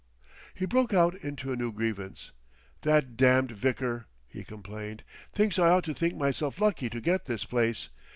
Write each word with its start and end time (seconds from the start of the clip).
He 0.55 0.65
broke 0.65 0.95
out 0.95 1.13
into 1.13 1.53
a 1.53 1.55
new 1.55 1.71
grievance. 1.71 2.31
"That 2.81 3.15
damned 3.15 3.51
vicar," 3.51 4.07
he 4.27 4.43
complained, 4.43 5.03
"thinks 5.31 5.59
I 5.59 5.69
ought 5.69 5.83
to 5.83 5.93
think 5.93 6.15
myself 6.15 6.59
lucky 6.59 6.89
to 6.89 6.99
get 6.99 7.25
this 7.27 7.45
place! 7.45 7.89